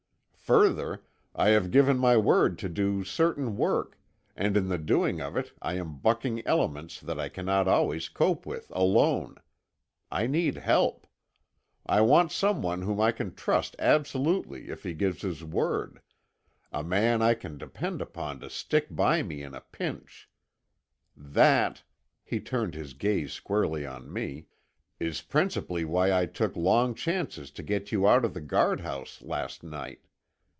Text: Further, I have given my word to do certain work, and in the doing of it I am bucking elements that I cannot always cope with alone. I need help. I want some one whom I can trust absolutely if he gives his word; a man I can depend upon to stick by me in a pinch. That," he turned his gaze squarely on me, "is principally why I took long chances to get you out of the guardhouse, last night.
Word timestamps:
Further, 0.59 1.01
I 1.33 1.51
have 1.51 1.71
given 1.71 1.97
my 1.97 2.17
word 2.17 2.57
to 2.59 2.67
do 2.67 3.05
certain 3.05 3.55
work, 3.55 3.97
and 4.35 4.57
in 4.57 4.67
the 4.67 4.77
doing 4.77 5.21
of 5.21 5.37
it 5.37 5.53
I 5.61 5.75
am 5.75 5.99
bucking 5.99 6.45
elements 6.45 6.99
that 6.99 7.17
I 7.17 7.29
cannot 7.29 7.69
always 7.69 8.09
cope 8.09 8.45
with 8.45 8.69
alone. 8.75 9.35
I 10.11 10.27
need 10.27 10.57
help. 10.57 11.07
I 11.85 12.01
want 12.01 12.33
some 12.33 12.61
one 12.61 12.81
whom 12.81 12.99
I 12.99 13.13
can 13.13 13.33
trust 13.33 13.77
absolutely 13.79 14.67
if 14.67 14.83
he 14.83 14.93
gives 14.93 15.21
his 15.21 15.41
word; 15.41 16.01
a 16.73 16.83
man 16.83 17.21
I 17.21 17.33
can 17.33 17.57
depend 17.57 18.01
upon 18.01 18.41
to 18.41 18.49
stick 18.49 18.87
by 18.93 19.23
me 19.23 19.41
in 19.43 19.53
a 19.55 19.61
pinch. 19.61 20.29
That," 21.15 21.81
he 22.25 22.41
turned 22.41 22.75
his 22.75 22.93
gaze 22.93 23.31
squarely 23.31 23.85
on 23.85 24.11
me, 24.11 24.47
"is 24.99 25.21
principally 25.21 25.85
why 25.85 26.11
I 26.11 26.25
took 26.25 26.57
long 26.57 26.93
chances 26.93 27.51
to 27.51 27.63
get 27.63 27.93
you 27.93 28.05
out 28.05 28.25
of 28.25 28.33
the 28.33 28.41
guardhouse, 28.41 29.21
last 29.21 29.63
night. 29.63 30.01